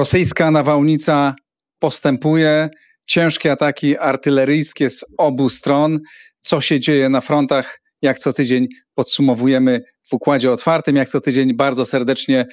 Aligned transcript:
Rosyjska 0.00 0.50
nawałnica 0.50 1.34
postępuje, 1.78 2.68
ciężkie 3.06 3.52
ataki 3.52 3.98
artyleryjskie 3.98 4.90
z 4.90 5.04
obu 5.18 5.48
stron. 5.48 6.00
Co 6.40 6.60
się 6.60 6.80
dzieje 6.80 7.08
na 7.08 7.20
frontach? 7.20 7.80
Jak 8.02 8.18
co 8.18 8.32
tydzień 8.32 8.68
podsumowujemy 8.94 9.80
w 10.10 10.12
układzie 10.12 10.52
otwartym. 10.52 10.96
Jak 10.96 11.08
co 11.08 11.20
tydzień 11.20 11.54
bardzo 11.54 11.86
serdecznie 11.86 12.46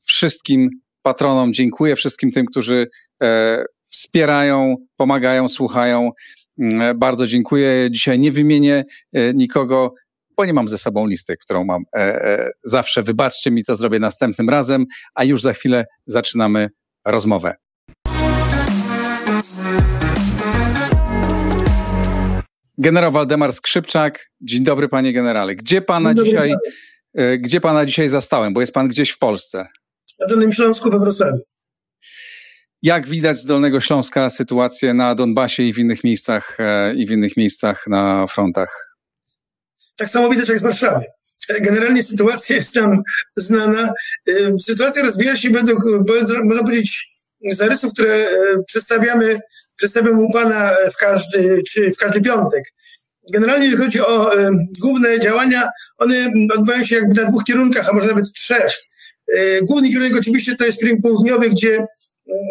wszystkim 0.00 0.70
patronom 1.02 1.52
dziękuję, 1.52 1.96
wszystkim 1.96 2.30
tym, 2.30 2.46
którzy 2.46 2.86
e, 3.22 3.64
wspierają, 3.84 4.76
pomagają, 4.96 5.48
słuchają. 5.48 6.10
Mm, 6.58 6.98
bardzo 6.98 7.26
dziękuję. 7.26 7.88
Dzisiaj 7.90 8.18
nie 8.18 8.32
wymienię 8.32 8.84
e, 9.12 9.34
nikogo, 9.34 9.94
bo 10.36 10.44
nie 10.44 10.52
mam 10.52 10.68
ze 10.68 10.78
sobą 10.78 11.06
listy, 11.06 11.36
którą 11.36 11.64
mam 11.64 11.82
e, 11.96 11.98
e, 11.98 12.50
zawsze. 12.64 13.02
Wybaczcie 13.02 13.50
mi, 13.50 13.64
to 13.64 13.76
zrobię 13.76 13.98
następnym 13.98 14.50
razem, 14.50 14.86
a 15.14 15.24
już 15.24 15.42
za 15.42 15.52
chwilę 15.52 15.84
zaczynamy 16.06 16.70
rozmowę. 17.04 17.56
Generał 22.78 23.12
Waldemar 23.12 23.52
Skrzypczak. 23.52 24.30
Dzień 24.40 24.64
dobry, 24.64 24.88
panie 24.88 25.12
generale. 25.12 25.56
Gdzie 25.56 25.82
pana 25.82 26.14
dzisiaj, 26.14 26.54
e, 27.14 27.38
gdzie 27.38 27.60
pana 27.60 27.86
dzisiaj 27.86 28.08
zastałem? 28.08 28.54
Bo 28.54 28.60
jest 28.60 28.72
pan 28.72 28.88
gdzieś 28.88 29.10
w 29.10 29.18
Polsce. 29.18 29.68
Na 30.20 30.26
Dolnym 30.26 30.52
Śląsku 30.52 30.90
we 30.90 30.98
Wrocławiu. 30.98 31.38
Jak 32.82 33.08
widać 33.08 33.38
z 33.38 33.46
Dolnego 33.46 33.80
Śląska 33.80 34.30
sytuację 34.30 34.94
na 34.94 35.14
Donbasie 35.14 35.62
i 35.62 35.72
w 35.72 35.78
innych 35.78 36.04
miejscach 36.04 36.56
e, 36.60 36.94
i 36.94 37.06
w 37.06 37.10
innych 37.10 37.36
miejscach 37.36 37.86
na 37.86 38.26
frontach? 38.26 38.96
Tak 39.96 40.08
samo 40.08 40.28
widać 40.28 40.48
jak 40.48 40.58
w 40.58 40.62
Warszawie. 40.62 41.06
Generalnie 41.48 42.02
sytuacja 42.02 42.56
jest 42.56 42.74
tam 42.74 43.02
znana. 43.36 43.92
E, 44.28 44.58
sytuacja 44.58 45.02
rozwija 45.02 45.36
się 45.36 45.50
według, 45.50 45.78
można 46.44 46.62
powiedzieć, 46.62 47.08
zarysów, 47.54 47.92
które 47.92 48.28
przedstawiamy 48.66 49.40
przedstawiam 49.76 50.18
u 50.18 50.32
Pana 50.32 50.74
w 50.92 50.96
każdy, 50.96 51.62
czy 51.70 51.90
w 51.90 51.96
każdy 51.96 52.20
piątek. 52.20 52.64
Generalnie, 53.32 53.66
jeżeli 53.66 53.84
chodzi 53.84 54.00
o 54.00 54.38
y, 54.40 54.50
główne 54.80 55.20
działania, 55.20 55.68
one 55.98 56.32
odbywają 56.54 56.84
się 56.84 56.96
jakby 56.96 57.22
na 57.22 57.28
dwóch 57.28 57.44
kierunkach, 57.44 57.88
a 57.88 57.92
może 57.92 58.06
nawet 58.06 58.32
trzech. 58.32 58.74
Y, 59.34 59.60
główny 59.62 59.88
kierunek 59.88 60.16
oczywiście 60.18 60.56
to 60.56 60.64
jest 60.64 60.80
kierunek 60.80 61.02
południowy, 61.02 61.50
gdzie 61.50 61.86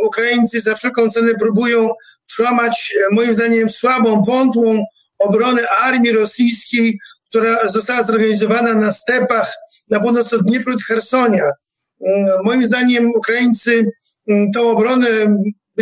Ukraińcy 0.06 0.62
za 0.62 0.76
wszelką 0.76 1.10
cenę 1.10 1.36
próbują 1.36 1.90
przełamać, 2.28 2.94
moim 3.12 3.36
zdaniem, 3.36 3.70
słabą, 3.70 4.22
wątłą 4.28 4.84
obronę 5.20 5.70
armii 5.70 6.12
rosyjskiej, 6.12 7.00
która 7.32 7.70
została 7.70 8.04
zorganizowana 8.04 8.74
na 8.74 8.92
stepach 8.92 9.58
na 9.90 10.00
północ 10.00 10.34
od 10.34 10.44
Dniepru 10.44 10.74
i 10.74 10.82
Hersonia. 10.82 11.52
Moim 12.44 12.68
zdaniem 12.68 13.10
Ukraińcy 13.16 13.92
tą 14.54 14.70
obronę 14.70 15.08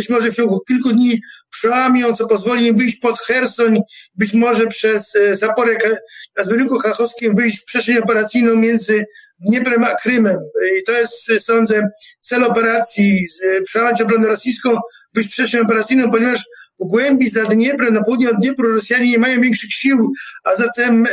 być 0.00 0.08
może 0.08 0.32
w 0.32 0.34
ciągu 0.34 0.60
kilku 0.68 0.92
dni 0.92 1.20
przełamią, 1.50 2.16
co 2.16 2.26
pozwoli 2.26 2.66
im 2.66 2.76
wyjść 2.76 2.96
pod 2.96 3.18
Hersoń, 3.18 3.80
być 4.14 4.34
może 4.34 4.66
przez 4.66 5.16
e, 5.16 5.36
Zaporek 5.36 5.88
na 6.36 6.44
Zbiorniku 6.44 6.78
Chachowskim 6.78 7.34
wyjść 7.36 7.62
w 7.62 7.64
przestrzeń 7.64 7.98
operacyjną 7.98 8.56
między 8.56 9.04
Dnieprem 9.38 9.84
a 9.84 9.94
Krymem. 9.94 10.38
I 10.80 10.84
to 10.84 10.92
jest, 10.92 11.30
e, 11.30 11.40
sądzę, 11.40 11.88
cel 12.20 12.44
operacji, 12.44 13.26
e, 13.44 13.62
przełamać 13.62 14.02
obronę 14.02 14.28
rosyjską, 14.28 14.78
wyjść 15.14 15.30
w 15.30 15.32
przestrzeń 15.32 15.60
operacyjną, 15.60 16.10
ponieważ 16.10 16.44
w 16.80 16.88
głębi 16.88 17.30
za 17.30 17.44
Dnieprem, 17.44 17.94
na 17.94 18.04
południe 18.04 18.30
od 18.30 18.36
Dniepru 18.36 18.74
Rosjanie 18.74 19.10
nie 19.10 19.18
mają 19.18 19.40
większych 19.40 19.72
sił, 19.72 20.12
a 20.44 20.56
zatem 20.56 21.06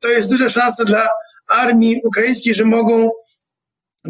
to 0.00 0.08
jest 0.08 0.30
duża 0.30 0.48
szansa 0.48 0.84
dla 0.84 1.08
armii 1.48 2.00
ukraińskiej, 2.04 2.54
że 2.54 2.64
mogą 2.64 3.10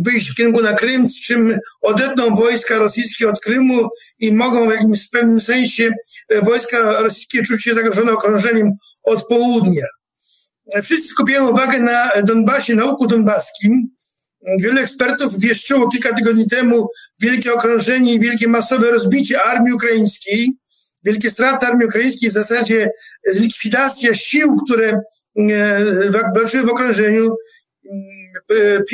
wyjść 0.05 0.31
w 0.31 0.35
kierunku 0.35 0.63
na 0.63 0.73
Krym, 0.73 1.07
z 1.07 1.21
czym 1.21 1.59
odetną 1.81 2.35
wojska 2.35 2.79
rosyjskie 2.79 3.29
od 3.29 3.41
Krymu 3.41 3.89
i 4.19 4.33
mogą 4.33 4.69
w 4.69 4.73
jakimś 4.73 5.09
pewnym 5.09 5.41
sensie 5.41 5.91
e, 6.29 6.43
wojska 6.43 7.01
rosyjskie 7.01 7.43
czuć 7.43 7.63
się 7.63 7.75
zagrożone 7.75 8.13
okrążeniem 8.13 8.71
od 9.03 9.27
południa. 9.27 9.87
E, 10.75 10.83
wszyscy 10.83 11.09
skupiają 11.09 11.51
uwagę 11.51 11.79
na 11.79 12.11
Donbasie, 12.23 12.75
na 12.75 12.85
łuku 12.85 13.07
donbaskim. 13.07 13.89
Wielu 14.61 14.81
ekspertów 14.81 15.41
wieszczyło 15.41 15.91
kilka 15.91 16.15
tygodni 16.15 16.49
temu 16.49 16.89
wielkie 17.21 17.55
okrążenie 17.55 18.15
i 18.15 18.21
wielkie 18.21 18.49
masowe 18.49 18.91
rozbicie 18.91 19.43
armii 19.43 19.73
ukraińskiej, 19.73 20.53
wielkie 21.05 21.31
straty 21.31 21.67
armii 21.67 21.87
ukraińskiej, 21.87 22.31
w 22.31 22.33
zasadzie 22.33 22.91
zlikwidacja 23.33 24.15
sił, 24.15 24.57
które 24.65 25.01
e, 25.37 26.11
walczyły 26.35 26.67
w 26.67 26.71
okrążeniu 26.71 27.31
E, 27.31 27.58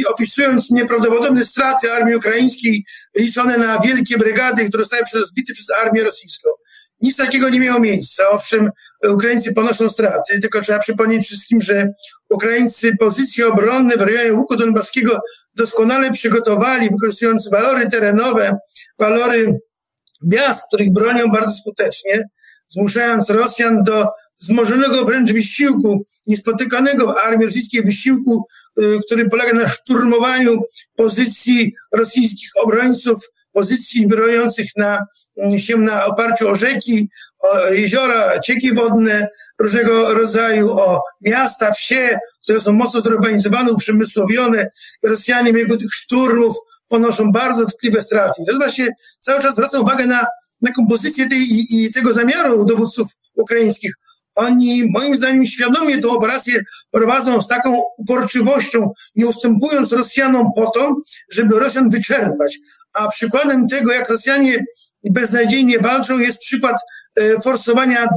opisując 0.08 0.70
nieprawdopodobne 0.70 1.44
straty 1.44 1.92
armii 1.92 2.16
ukraińskiej 2.16 2.84
liczone 3.16 3.58
na 3.58 3.78
wielkie 3.78 4.18
brygady, 4.18 4.68
które 4.68 4.84
zostały 4.84 5.26
zbite 5.26 5.52
przez 5.52 5.70
armię 5.70 6.04
rosyjską. 6.04 6.48
Nic 7.00 7.16
takiego 7.16 7.48
nie 7.48 7.60
miało 7.60 7.80
miejsca. 7.80 8.28
Owszem, 8.30 8.70
Ukraińcy 9.08 9.52
ponoszą 9.52 9.90
straty, 9.90 10.40
tylko 10.40 10.60
trzeba 10.60 10.78
przypomnieć 10.78 11.26
wszystkim, 11.26 11.62
że 11.62 11.92
Ukraińcy 12.30 12.96
pozycje 12.96 13.46
obronne 13.46 13.96
w 13.96 14.00
rejonie 14.00 14.32
Łuku 14.32 14.56
Donbaskiego 14.56 15.20
doskonale 15.54 16.12
przygotowali, 16.12 16.90
wykorzystując 16.90 17.50
walory 17.50 17.90
terenowe, 17.90 18.56
walory 18.98 19.58
miast, 20.22 20.62
których 20.68 20.92
bronią 20.92 21.28
bardzo 21.28 21.52
skutecznie 21.60 22.28
zmuszając 22.68 23.30
Rosjan 23.30 23.82
do 23.82 24.06
wzmożonego 24.40 25.04
wręcz 25.04 25.32
wysiłku, 25.32 26.04
niespotykanego 26.26 27.12
w 27.12 27.16
armii 27.16 27.46
rosyjskiej 27.46 27.84
wysiłku, 27.84 28.46
y, 28.78 28.98
który 29.06 29.30
polega 29.30 29.52
na 29.52 29.68
szturmowaniu 29.68 30.62
pozycji 30.96 31.74
rosyjskich 31.92 32.50
obrońców, 32.62 33.30
pozycji 33.52 34.06
broniących 34.06 34.66
na, 34.76 35.06
mm, 35.36 35.58
się 35.58 35.76
na 35.76 36.06
oparciu 36.06 36.48
o 36.48 36.54
rzeki, 36.54 37.08
o 37.38 37.68
jeziora, 37.68 38.40
cieki 38.40 38.74
wodne 38.74 39.28
różnego 39.58 40.14
rodzaju, 40.14 40.70
o 40.70 41.02
miasta, 41.20 41.72
wsie, 41.72 42.18
które 42.42 42.60
są 42.60 42.72
mocno 42.72 43.00
zurbanizowane, 43.00 43.72
uprzemysłowione. 43.72 44.70
Rosjanie 45.02 45.52
mimo 45.52 45.76
tych 45.76 45.94
szturmów 45.94 46.56
ponoszą 46.88 47.32
bardzo 47.32 47.66
tkliwe 47.66 48.02
straty. 48.02 48.42
To 48.48 48.56
właśnie 48.56 48.88
cały 49.18 49.42
czas 49.42 49.54
zwracam 49.54 49.82
uwagę 49.82 50.06
na 50.06 50.26
na 50.64 50.72
kompozycję 50.72 51.28
tej, 51.28 51.38
i, 51.38 51.84
i 51.84 51.92
tego 51.92 52.12
zamiaru 52.12 52.64
dowódców 52.64 53.08
ukraińskich. 53.34 53.94
Oni, 54.34 54.90
moim 54.90 55.16
zdaniem, 55.16 55.44
świadomie 55.44 56.02
tę 56.02 56.08
operację 56.08 56.62
prowadzą 56.90 57.42
z 57.42 57.48
taką 57.48 57.82
uporczywością, 57.98 58.90
nie 59.16 59.26
ustępując 59.26 59.92
Rosjanom 59.92 60.46
po 60.56 60.70
to, 60.70 60.96
żeby 61.32 61.58
Rosjan 61.58 61.90
wyczerpać. 61.90 62.58
A 62.92 63.08
przykładem 63.08 63.68
tego, 63.68 63.92
jak 63.92 64.08
Rosjanie 64.08 64.64
beznadziejnie 65.10 65.78
walczą, 65.78 66.18
jest 66.18 66.38
przykład 66.38 66.76
e, 67.16 67.40
forsowania 67.40 68.08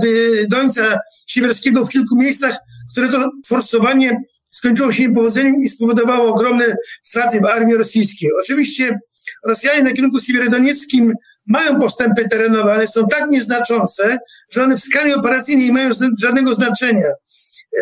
Dońca 0.47 0.99
Siewierskiego 1.27 1.85
w 1.85 1.89
kilku 1.89 2.15
miejscach, 2.15 2.57
które 2.91 3.09
to 3.09 3.31
forsowanie 3.47 4.21
skończyło 4.49 4.91
się 4.91 5.07
niepowodzeniem 5.07 5.53
i 5.63 5.69
spowodowało 5.69 6.33
ogromne 6.33 6.75
straty 7.03 7.39
w 7.39 7.45
armii 7.45 7.75
rosyjskiej. 7.75 8.29
Oczywiście 8.43 8.99
Rosjanie 9.45 9.83
na 9.83 9.91
kierunku 9.91 10.21
siewierodonieckim 10.21 11.13
mają 11.47 11.79
postępy 11.79 12.29
terenowe, 12.29 12.73
ale 12.73 12.87
są 12.87 13.07
tak 13.07 13.29
nieznaczące, 13.29 14.19
że 14.51 14.63
one 14.63 14.77
w 14.77 14.83
skali 14.83 15.13
operacyjnej 15.13 15.67
nie 15.67 15.73
mają 15.73 15.89
żadnego 16.19 16.55
znaczenia. 16.55 17.07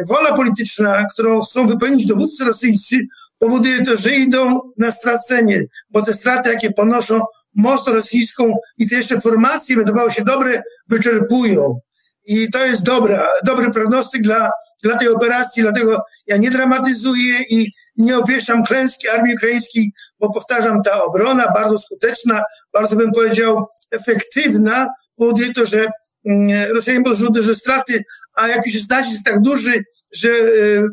Wola 0.07 0.33
polityczna, 0.33 1.05
którą 1.13 1.41
chcą 1.41 1.67
wypełnić 1.67 2.05
dowódcy 2.05 2.45
rosyjscy, 2.45 3.07
powoduje 3.37 3.81
to, 3.81 3.97
że 3.97 4.15
idą 4.15 4.59
na 4.77 4.91
stracenie, 4.91 5.63
bo 5.89 6.01
te 6.01 6.13
straty, 6.13 6.49
jakie 6.49 6.71
ponoszą 6.71 7.21
moc 7.55 7.87
rosyjską 7.87 8.53
i 8.77 8.89
te 8.89 8.95
jeszcze 8.95 9.21
formacje, 9.21 9.75
wydawało 9.75 10.09
się 10.09 10.23
dobre, 10.23 10.61
wyczerpują. 10.89 11.79
I 12.25 12.51
to 12.51 12.65
jest 12.65 12.83
dobra, 12.83 13.27
dobry 13.43 13.71
prognostyk 13.71 14.21
dla, 14.21 14.49
dla 14.83 14.97
tej 14.97 15.09
operacji, 15.09 15.63
dlatego 15.63 16.01
ja 16.27 16.37
nie 16.37 16.51
dramatyzuję 16.51 17.39
i 17.49 17.71
nie 17.97 18.17
obwieszczam 18.17 18.63
klęski 18.63 19.09
armii 19.09 19.35
ukraińskiej, 19.35 19.91
bo 20.19 20.33
powtarzam, 20.33 20.83
ta 20.83 21.03
obrona 21.03 21.51
bardzo 21.51 21.77
skuteczna, 21.77 22.41
bardzo 22.73 22.95
bym 22.95 23.11
powiedział 23.11 23.65
efektywna, 23.91 24.87
powoduje 25.15 25.53
to, 25.53 25.65
że 25.65 25.87
mm, 26.25 26.71
Rosjanie 26.71 27.03
ponoszą 27.03 27.25
duże 27.25 27.55
straty, 27.55 28.03
a 28.33 28.47
jak 28.47 28.65
już 28.65 28.75
jest 28.75 28.89
tak 29.25 29.41
duży, 29.41 29.83
że 30.13 30.29
e, 30.29 30.33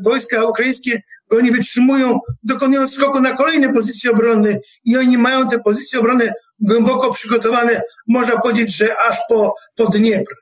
wojska 0.05 0.45
ukraińskie 0.45 1.03
go 1.31 1.41
nie 1.41 1.53
wytrzymują, 1.53 2.19
dokonują 2.43 2.89
skoku 2.89 3.21
na 3.21 3.33
kolejne 3.33 3.73
pozycje 3.73 4.11
obronne 4.11 4.59
i 4.85 4.97
oni 4.97 5.19
mają 5.19 5.49
te 5.49 5.59
pozycje 5.61 6.01
obronne 6.01 6.33
głęboko 6.61 7.13
przygotowane, 7.13 7.81
można 8.09 8.41
powiedzieć, 8.41 8.77
że 8.77 8.89
aż 9.11 9.19
po, 9.29 9.55
po 9.77 9.87
Dniepr. 9.87 10.35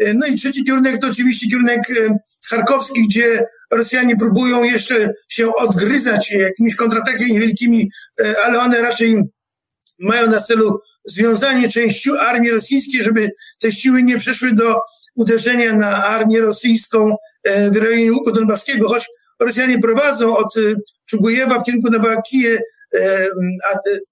E, 0.00 0.14
no 0.14 0.26
i 0.26 0.36
trzeci 0.36 0.64
kierunek 0.64 1.00
to 1.00 1.08
oczywiście 1.08 1.48
kierunek 1.48 1.90
e, 1.90 2.18
charkowski, 2.48 3.08
gdzie 3.08 3.44
Rosjanie 3.70 4.16
próbują 4.16 4.62
jeszcze 4.62 5.12
się 5.28 5.54
odgryzać 5.54 6.30
jakimiś 6.30 6.76
kontratakami 6.76 7.32
niewielkimi, 7.32 7.90
e, 8.20 8.34
ale 8.44 8.60
one 8.60 8.82
raczej 8.82 9.22
mają 9.98 10.26
na 10.26 10.40
celu 10.40 10.78
związanie 11.04 11.68
części 11.68 12.10
armii 12.20 12.50
rosyjskiej, 12.50 13.02
żeby 13.02 13.30
te 13.60 13.72
siły 13.72 14.02
nie 14.02 14.18
przeszły 14.18 14.52
do 14.52 14.76
uderzenia 15.16 15.74
na 15.74 16.04
armię 16.04 16.40
rosyjską 16.40 17.16
w 17.72 17.76
rejonie 17.76 18.12
Łuku 18.12 18.32
Donbaskiego, 18.32 18.88
choć 18.88 19.06
Rosjanie 19.40 19.78
prowadzą 19.78 20.36
od 20.36 20.54
Czugujewa 21.06 21.60
w 21.60 21.64
kierunku 21.64 21.90
Nawałkije 21.90 22.58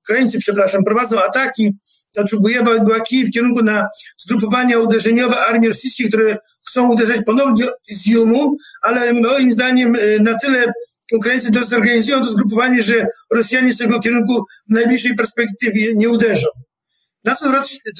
Ukraińcy, 0.00 0.38
przepraszam, 0.38 0.84
prowadzą 0.84 1.22
ataki 1.22 1.76
znaczy 2.20 2.36
była 2.84 3.00
Kijów 3.00 3.28
w 3.28 3.32
kierunku 3.32 3.62
na 3.62 3.88
zgrupowania 4.16 4.78
uderzeniowe 4.78 5.36
armii 5.36 5.68
rosyjskiej, 5.68 6.08
które 6.08 6.36
chcą 6.68 6.92
uderzać 6.92 7.20
ponownie 7.26 7.64
z 7.88 8.06
Jumu, 8.06 8.56
ale 8.82 9.12
moim 9.12 9.52
zdaniem 9.52 9.96
na 10.20 10.38
tyle 10.38 10.72
Ukraińcy 11.12 11.50
zorganizują 11.64 12.20
to 12.20 12.30
zgrupowanie, 12.30 12.82
że 12.82 13.06
Rosjanie 13.32 13.72
z 13.72 13.78
tego 13.78 14.00
kierunku 14.00 14.44
w 14.68 14.74
najbliższej 14.74 15.14
perspektywie 15.14 15.94
nie 15.94 16.08
uderzą. 16.08 16.48
Na 17.24 17.34
co 17.34 17.52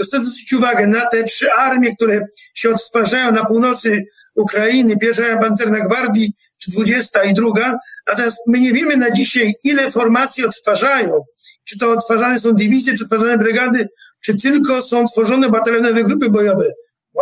chcę 0.05 0.21
zwrócić 0.21 0.53
uwagę? 0.53 0.87
Na 0.87 1.07
te 1.07 1.25
trzy 1.25 1.53
armie, 1.53 1.97
które 1.97 2.27
się 2.55 2.71
odtwarzają 2.71 3.33
na 3.33 3.45
północy 3.45 4.05
Ukrainy, 4.35 4.97
pierwsza 4.97 5.37
pancerna 5.37 5.81
gwardii, 5.81 6.33
czy 6.59 6.71
dwudziesta 6.71 7.25
i 7.25 7.35
druga, 7.35 7.77
natomiast 8.07 8.39
my 8.47 8.61
nie 8.61 8.73
wiemy 8.73 8.97
na 8.97 9.11
dzisiaj, 9.11 9.53
ile 9.65 9.91
formacji 9.91 10.45
odtwarzają. 10.45 11.25
Czy 11.65 11.79
to 11.79 11.93
odtwarzane 11.93 12.41
są 12.41 12.53
dywizje, 12.53 12.95
czy 12.97 13.03
odtwarzane 13.05 13.39
brygady, 13.39 13.89
czy 14.25 14.37
tylko 14.37 14.83
są 14.83 15.07
tworzone 15.07 15.49
batalionowe 15.49 16.05
grupy 16.05 16.31
bojowe. 16.31 16.65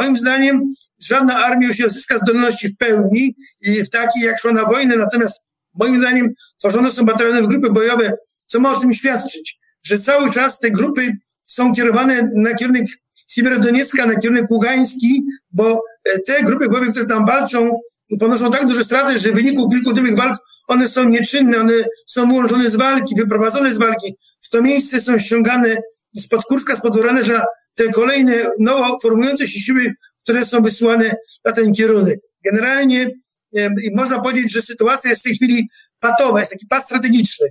Moim 0.01 0.17
zdaniem 0.17 0.63
żadna 1.01 1.45
armia 1.45 1.69
już 1.69 1.79
nie 1.79 1.87
odzyska 1.87 2.19
zdolności 2.19 2.69
w 2.69 2.77
pełni, 2.77 3.35
w 3.63 3.91
takiej 3.91 4.23
jak 4.23 4.41
szła 4.41 4.53
na 4.53 4.65
wojnę, 4.65 4.97
natomiast 4.97 5.43
moim 5.75 6.01
zdaniem 6.01 6.33
tworzone 6.59 6.91
są 6.91 7.05
batalionowe 7.05 7.49
grupy 7.49 7.71
bojowe, 7.71 8.13
co 8.47 8.61
ma 8.61 8.77
o 8.77 8.81
tym 8.81 8.93
świadczyć, 8.93 9.59
że 9.83 9.99
cały 9.99 10.33
czas 10.33 10.59
te 10.59 10.71
grupy 10.71 11.13
są 11.47 11.75
kierowane 11.75 12.31
na 12.35 12.55
kierunek 12.55 12.87
Siewierdoniecka, 13.29 14.07
na 14.07 14.17
kierunek 14.17 14.51
Ługański, 14.51 15.23
bo 15.53 15.83
e, 16.05 16.19
te 16.19 16.43
grupy 16.43 16.69
bojowe, 16.69 16.91
które 16.91 17.07
tam 17.07 17.27
walczą, 17.27 17.81
ponoszą 18.21 18.51
tak 18.51 18.67
duże 18.67 18.85
straty, 18.85 19.19
że 19.19 19.33
w 19.33 19.35
wyniku 19.35 19.69
kilku 19.71 19.95
tych 19.95 20.17
walk 20.17 20.39
one 20.67 20.89
są 20.89 21.09
nieczynne, 21.09 21.61
one 21.61 21.73
są 22.07 22.29
wyłączone 22.29 22.71
z 22.71 22.77
walki, 22.77 23.15
wyprowadzone 23.15 23.75
z 23.75 23.79
walki. 23.79 24.15
W 24.41 24.51
to 24.51 24.63
miejsce 24.63 25.01
są 25.01 25.19
ściągane 25.19 25.77
spod 26.21 26.45
Kurska, 26.45 26.77
spod 26.77 26.97
Oranerza 26.97 27.45
te 27.75 27.89
kolejne 27.89 28.35
nowo 28.59 28.99
formujące 29.03 29.49
się 29.49 29.61
siły, 29.61 29.95
które 30.23 30.47
są 30.47 30.63
wysyłane 30.63 31.17
na 31.45 31.53
ten 31.53 31.73
kierunek. 31.75 32.21
Generalnie 32.45 33.11
e, 33.57 33.71
można 33.95 34.21
powiedzieć, 34.21 34.53
że 34.53 34.63
sytuacja 34.63 35.11
jest 35.11 35.23
w 35.23 35.25
tej 35.25 35.37
chwili 35.37 35.69
patowa, 36.01 36.41
jest 36.41 36.53
taki 36.53 36.67
pad 36.67 36.85
strategiczny. 36.85 37.47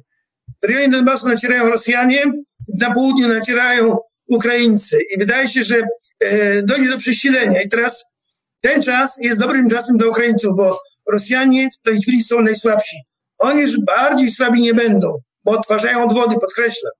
W 0.63 0.65
rejonie 0.67 0.89
Donbasu 0.89 1.27
nacierają 1.27 1.69
Rosjanie, 1.69 2.23
na 2.73 2.91
południu 2.91 3.27
nacierają 3.27 3.97
Ukraińcy 4.27 4.97
i 5.15 5.19
wydaje 5.19 5.49
się, 5.49 5.63
że 5.63 5.83
e, 6.19 6.63
dojdzie 6.63 6.89
do 6.89 6.97
przesilenia 6.97 7.61
i 7.61 7.69
teraz 7.69 8.05
ten 8.61 8.81
czas 8.81 9.17
jest 9.21 9.39
dobrym 9.39 9.69
czasem 9.69 9.97
dla 9.97 10.07
Ukraińców, 10.07 10.55
bo 10.57 10.79
Rosjanie 11.11 11.69
w 11.71 11.81
tej 11.81 12.01
chwili 12.01 12.23
są 12.23 12.41
najsłabsi. 12.41 12.97
Oni 13.39 13.61
już 13.61 13.79
bardziej 13.79 14.31
słabi 14.31 14.61
nie 14.61 14.73
będą, 14.73 15.17
bo 15.43 15.51
odtwarzają 15.51 16.03
odwody, 16.03 16.35
podkreślam. 16.41 16.91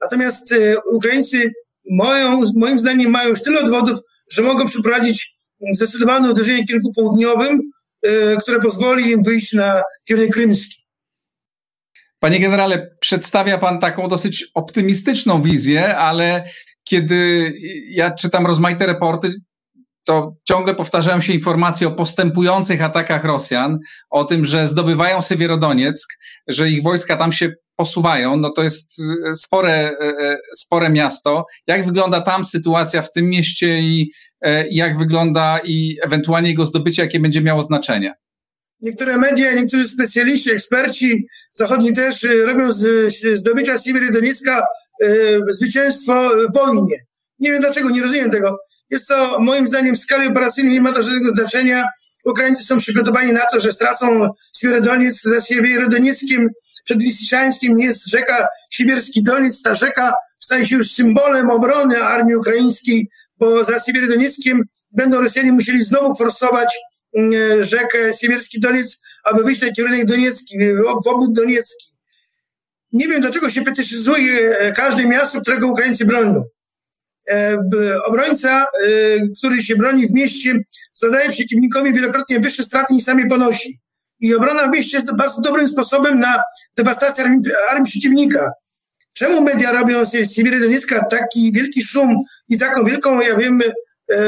Natomiast 0.00 0.52
e, 0.52 0.56
Ukraińcy 0.94 1.52
moją, 1.90 2.42
moim 2.56 2.78
zdaniem 2.78 3.10
mają 3.10 3.28
już 3.28 3.42
tyle 3.42 3.60
odwodów, 3.60 3.98
że 4.30 4.42
mogą 4.42 4.66
przeprowadzić 4.66 5.34
zdecydowane 5.72 6.30
uderzenie 6.30 6.62
w 6.62 6.66
kierunku 6.66 6.92
południowym, 6.92 7.60
e, 8.02 8.36
które 8.36 8.58
pozwoli 8.58 9.10
im 9.10 9.22
wyjść 9.22 9.52
na 9.52 9.82
kierunek 10.04 10.32
krymski. 10.32 10.83
Panie 12.20 12.40
generale, 12.40 12.90
przedstawia 13.00 13.58
pan 13.58 13.78
taką 13.78 14.08
dosyć 14.08 14.46
optymistyczną 14.54 15.42
wizję, 15.42 15.96
ale 15.96 16.44
kiedy 16.84 17.52
ja 17.90 18.10
czytam 18.10 18.46
rozmaite 18.46 18.86
reporty, 18.86 19.30
to 20.04 20.36
ciągle 20.48 20.74
powtarzają 20.74 21.20
się 21.20 21.32
informacje 21.32 21.88
o 21.88 21.90
postępujących 21.90 22.82
atakach 22.82 23.24
Rosjan, 23.24 23.78
o 24.10 24.24
tym, 24.24 24.44
że 24.44 24.68
zdobywają 24.68 25.22
Sewierodonieck, 25.22 26.08
że 26.48 26.70
ich 26.70 26.82
wojska 26.82 27.16
tam 27.16 27.32
się 27.32 27.52
posuwają. 27.76 28.36
No 28.36 28.50
to 28.50 28.62
jest 28.62 29.00
e, 29.30 29.34
spore, 29.34 29.72
e, 29.72 29.92
e, 30.00 30.36
spore 30.54 30.90
miasto. 30.90 31.44
Jak 31.66 31.86
wygląda 31.86 32.20
tam 32.20 32.44
sytuacja 32.44 33.02
w 33.02 33.12
tym 33.12 33.24
mieście 33.24 33.80
i 33.80 34.10
jak 34.70 34.98
wygląda 34.98 35.58
i 35.64 35.96
ewentualnie 36.02 36.48
jego 36.48 36.66
zdobycie, 36.66 37.02
jakie 37.02 37.20
będzie 37.20 37.40
miało 37.40 37.62
znaczenie? 37.62 38.14
Niektóre 38.80 39.18
media, 39.18 39.52
niektórzy 39.52 39.88
specjaliści, 39.88 40.50
eksperci 40.50 41.26
zachodni 41.52 41.92
też 41.92 42.24
y, 42.24 42.46
robią 42.46 42.72
z 42.72 43.14
zdobycia 43.34 43.78
Sybierii 43.78 44.12
Doniecka 44.12 44.62
y, 45.02 45.40
zwycięstwo 45.48 46.30
w 46.48 46.54
wojnie. 46.54 46.96
Nie 47.38 47.52
wiem 47.52 47.60
dlaczego, 47.60 47.90
nie 47.90 48.02
rozumiem 48.02 48.30
tego. 48.30 48.58
Jest 48.90 49.08
to 49.08 49.40
moim 49.40 49.68
zdaniem 49.68 49.96
w 49.96 50.00
skali 50.00 50.28
operacyjnej 50.28 50.74
nie 50.74 50.80
ma 50.80 50.92
to 50.92 51.02
żadnego 51.02 51.32
znaczenia. 51.32 51.84
Ukraińcy 52.24 52.64
są 52.64 52.78
przygotowani 52.78 53.32
na 53.32 53.46
to, 53.46 53.60
że 53.60 53.72
stracą 53.72 54.28
Siewierodonieck 54.56 55.22
za 55.24 55.40
Siewierodonieckiem 55.40 56.50
przed 56.84 57.00
Lisiczańskim 57.00 57.78
jest 57.78 58.06
rzeka 58.06 58.46
Sibierski 58.70 59.22
Doniec. 59.22 59.62
Ta 59.62 59.74
rzeka 59.74 60.14
staje 60.38 60.66
się 60.66 60.76
już 60.76 60.92
symbolem 60.92 61.50
obrony 61.50 62.04
armii 62.04 62.36
ukraińskiej, 62.36 63.08
bo 63.38 63.64
za 63.64 63.80
Siewierodonieckiem 63.80 64.62
będą 64.92 65.20
Rosjanie 65.20 65.52
musieli 65.52 65.84
znowu 65.84 66.14
forsować 66.14 66.76
rzekę 67.60 68.14
Siewierski 68.20 68.60
Doniec, 68.60 68.98
aby 69.24 69.42
na 69.42 69.72
kierunek 69.72 70.04
Doniecki, 70.04 70.58
w 71.04 71.06
obwód 71.06 71.32
Doniecki. 71.32 71.86
Nie 72.92 73.08
wiem, 73.08 73.20
dlaczego 73.20 73.50
się 73.50 73.62
fetyszyzuje 73.62 74.58
e, 74.58 74.72
każde 74.72 75.06
miasto, 75.06 75.40
którego 75.40 75.68
Ukraińcy 75.68 76.04
bronią. 76.04 76.44
E, 77.30 77.58
obrońca, 78.06 78.66
który 79.38 79.62
się 79.62 79.76
broni 79.76 80.08
w 80.08 80.12
mieście, 80.12 80.54
zadaje 80.94 81.30
przeciwnikowi 81.30 81.92
wielokrotnie 81.92 82.40
wyższe 82.40 82.64
straty 82.64 82.94
niż 82.94 83.04
sami 83.04 83.28
ponosi. 83.28 83.80
I 84.20 84.34
obrona 84.34 84.68
w 84.68 84.70
mieście 84.70 84.96
jest 84.96 85.16
bardzo 85.16 85.40
dobrym 85.40 85.68
sposobem 85.68 86.20
na 86.20 86.42
dewastację 86.76 87.24
armii, 87.24 87.40
armii 87.70 87.90
przeciwnika. 87.90 88.52
Czemu 89.12 89.42
media 89.42 89.72
robią 89.72 90.04
z 90.04 90.32
Sibierii 90.32 90.60
Doniecka 90.60 91.04
taki 91.04 91.52
wielki 91.52 91.84
szum 91.84 92.22
i 92.48 92.58
taką 92.58 92.84
wielką, 92.84 93.20
ja 93.20 93.36
wiem, 93.36 93.60
E, 93.62 93.72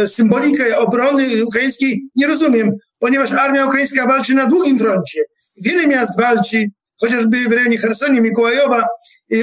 symbolikę 0.06 0.76
obrony 0.76 1.44
ukraińskiej 1.44 2.02
nie 2.16 2.26
rozumiem, 2.26 2.70
ponieważ 2.98 3.32
armia 3.32 3.66
ukraińska 3.66 4.06
walczy 4.06 4.34
na 4.34 4.46
długim 4.46 4.78
froncie. 4.78 5.20
Wiele 5.56 5.86
miast 5.86 6.16
walczy, 6.18 6.66
chociażby 7.00 7.48
w 7.48 7.52
rejonie 7.52 7.78
Hersonia, 7.78 8.20
Mikołajowa, 8.20 8.86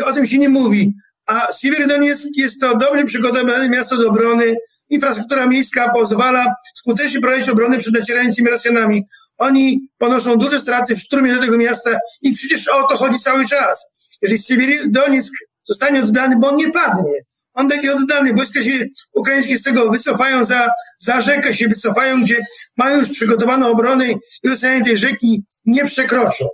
o 0.05 0.13
tym 0.13 0.27
się 0.27 0.37
nie 0.37 0.49
mówi. 0.49 0.93
A 1.25 1.47
Siewierodoniec 1.61 2.27
jest 2.37 2.59
to 2.61 2.77
dobrze 2.77 3.03
przygotowane 3.03 3.69
miasto 3.69 3.97
do 3.97 4.09
obrony. 4.09 4.55
Infrastruktura 4.89 5.47
miejska 5.47 5.89
pozwala 5.89 6.45
skutecznie 6.75 7.19
prowadzić 7.19 7.49
obronę 7.49 7.79
przed 7.79 7.93
nacierającymi 7.93 8.49
Rosjanami. 8.49 9.03
Oni 9.37 9.87
ponoszą 9.97 10.37
duże 10.37 10.59
straty 10.59 10.95
w 10.95 10.99
szturmie 10.99 11.33
do 11.33 11.41
tego 11.41 11.57
miasta 11.57 11.97
i 12.21 12.33
przecież 12.33 12.67
o 12.67 12.83
to 12.83 12.97
chodzi 12.97 13.19
cały 13.19 13.47
czas. 13.47 13.85
Jeżeli 14.21 14.43
Siewierodoniec 14.43 15.29
zostanie 15.63 16.03
oddany, 16.03 16.35
bo 16.39 16.49
on 16.49 16.55
nie 16.55 16.71
padnie, 16.71 17.13
on 17.53 17.67
będzie 17.67 17.95
oddany. 17.95 18.33
Wojska 18.33 18.63
się 18.63 18.85
ukraińskie 19.13 19.57
z 19.57 19.63
tego 19.63 19.91
wycofają, 19.91 20.45
za, 20.45 20.69
za 20.99 21.21
rzekę 21.21 21.53
się 21.53 21.67
wycofają, 21.67 22.23
gdzie 22.23 22.37
mają 22.77 22.99
już 22.99 23.09
przygotowaną 23.09 23.67
obronę 23.67 24.11
i 24.43 24.49
Rosjanie 24.49 24.83
tej 24.83 24.97
rzeki 24.97 25.43
nie 25.65 25.85
przekroczą. 25.85 26.45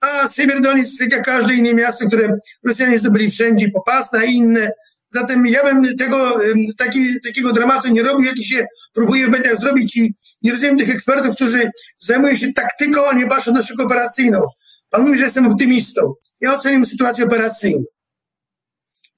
A 0.00 0.28
Syberdoniec, 0.28 0.98
tak 0.98 1.12
jak 1.12 1.24
każde 1.24 1.54
inne 1.54 1.74
miasto, 1.74 2.06
które 2.06 2.28
Rosjanie 2.66 2.98
zdobyli 2.98 3.30
wszędzie, 3.30 3.70
Popasna 3.74 4.24
i 4.24 4.32
inne. 4.32 4.70
Zatem 5.10 5.46
ja 5.46 5.64
bym 5.64 5.96
tego, 5.96 6.40
taki, 6.78 7.20
takiego 7.20 7.52
dramatu 7.52 7.88
nie 7.88 8.02
robił, 8.02 8.26
jaki 8.26 8.44
się 8.44 8.66
próbuje 8.94 9.26
w 9.26 9.30
mediach 9.30 9.56
zrobić 9.56 9.96
i 9.96 10.14
nie 10.42 10.52
rozumiem 10.52 10.78
tych 10.78 10.90
ekspertów, 10.90 11.36
którzy 11.36 11.70
zajmują 11.98 12.36
się 12.36 12.52
taktyką, 12.52 13.06
a 13.10 13.14
nie 13.14 13.26
patrzą 13.26 13.52
na 13.52 13.62
sztukę 13.62 13.84
operacyjną. 13.84 14.46
Pan 14.90 15.02
mówi, 15.02 15.18
że 15.18 15.24
jestem 15.24 15.46
optymistą. 15.46 16.14
Ja 16.40 16.54
oceniam 16.54 16.84
sytuację 16.84 17.24
operacyjną. 17.24 17.84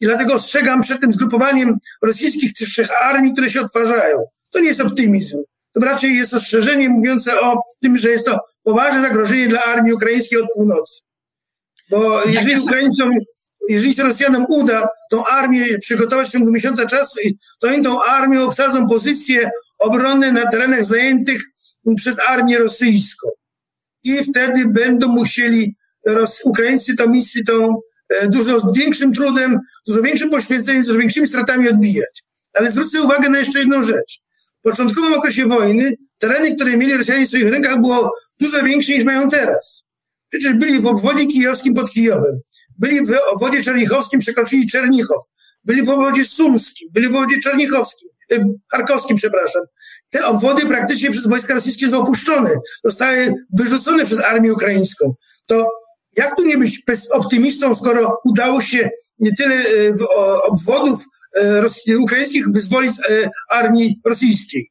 I 0.01 0.07
dlatego 0.07 0.35
ostrzegam 0.35 0.83
przed 0.83 1.01
tym 1.01 1.13
zgrupowaniem 1.13 1.77
rosyjskich 2.03 2.53
trzech 2.53 3.03
armii, 3.03 3.33
które 3.33 3.51
się 3.51 3.61
odtwarzają. 3.61 4.19
To 4.51 4.61
nie 4.61 4.69
jest 4.69 4.81
optymizm. 4.81 5.39
To 5.73 5.81
raczej 5.81 6.17
jest 6.17 6.35
ostrzeżenie 6.35 6.89
mówiące 6.89 7.41
o 7.41 7.63
tym, 7.83 7.97
że 7.97 8.11
jest 8.11 8.27
to 8.27 8.39
poważne 8.63 9.03
zagrożenie 9.03 9.49
dla 9.49 9.65
armii 9.65 9.93
ukraińskiej 9.93 10.43
od 10.43 10.49
północy. 10.55 11.03
Bo 11.91 12.25
jeżeli 12.25 12.61
Ukraińcom, 12.61 13.11
jeżeli 13.69 13.95
się 13.95 14.03
Rosjanom 14.03 14.47
uda 14.49 14.89
tą 15.11 15.27
armię 15.27 15.79
przygotować 15.79 16.29
w 16.29 16.33
ciągu 16.33 16.51
miesiąca 16.51 16.87
czasu, 16.87 17.19
to 17.61 17.69
oni 17.69 17.83
tą 17.83 18.03
armią 18.03 18.45
obsadzą 18.45 18.87
pozycje 18.89 19.51
obronne 19.79 20.33
na 20.33 20.51
terenach 20.51 20.85
zajętych 20.85 21.43
przez 21.97 22.17
armię 22.29 22.59
rosyjską. 22.59 23.29
I 24.05 24.25
wtedy 24.25 24.67
będą 24.67 25.09
musieli 25.09 25.75
Ukraińcy 26.45 26.97
tą 26.97 27.09
misję, 27.09 27.45
tą 27.45 27.81
dużo 28.29 28.61
z 28.61 28.77
większym 28.77 29.13
trudem, 29.13 29.59
dużo 29.87 30.03
większym 30.03 30.31
poświęceniem, 30.31 30.83
dużo 30.83 30.99
większymi 30.99 31.27
stratami 31.27 31.69
odbijać. 31.69 32.25
Ale 32.55 32.73
zwrócę 32.73 33.03
uwagę 33.03 33.29
na 33.29 33.39
jeszcze 33.39 33.59
jedną 33.59 33.83
rzecz. 33.83 34.21
W 34.61 34.63
początkowym 34.63 35.15
okresie 35.15 35.47
wojny 35.47 35.95
tereny, 36.19 36.57
które 36.57 36.77
mieli 36.77 36.97
Rosjanie 36.97 37.27
w 37.27 37.29
swoich 37.29 37.49
rękach, 37.49 37.81
było 37.81 38.13
dużo 38.41 38.63
większe 38.63 38.93
niż 38.93 39.05
mają 39.05 39.29
teraz. 39.29 39.85
Przecież 40.29 40.55
byli 40.55 40.81
w 40.81 40.87
obwodzie 40.87 41.27
kijowskim 41.27 41.75
pod 41.75 41.91
Kijowem, 41.91 42.41
byli 42.79 43.07
w 43.07 43.13
obwodzie 43.33 43.63
czernichowskim, 43.63 44.21
przekroczyli 44.21 44.69
Czernichow, 44.69 45.25
byli 45.65 45.83
w 45.83 45.91
obwodzie 45.91 46.25
sumskim, 46.25 46.89
byli 46.93 47.09
w 47.09 47.15
obwodzie 47.15 47.37
czernichowskim, 47.43 48.09
e, 48.33 48.39
charkowskim, 48.73 49.17
przepraszam. 49.17 49.63
Te 50.11 50.27
obwody 50.27 50.67
praktycznie 50.67 51.11
przez 51.11 51.29
wojska 51.29 51.55
rosyjskie 51.55 51.91
są 51.91 52.03
opuszczone, 52.03 52.51
zostały 52.85 53.35
wyrzucone 53.59 54.07
przez 54.07 54.21
armię 54.21 54.53
ukraińską. 54.53 55.15
To 55.47 55.71
jak 56.17 56.37
tu 56.37 56.45
nie 56.45 56.59
być 56.59 56.83
optymistą, 57.13 57.75
skoro 57.75 58.19
udało 58.25 58.61
się 58.61 58.91
nie 59.19 59.37
tyle 59.37 59.63
obwodów 60.43 61.05
ukraińskich 62.03 62.45
wyzwolić 62.53 62.93
armii 63.51 64.01
rosyjskiej? 64.05 64.71